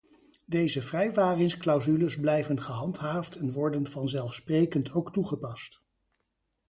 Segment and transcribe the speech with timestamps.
[0.45, 5.81] Deze vrijwaringsclausules blijven gehandhaafd en worden vanzelfsprekend ook toegepast.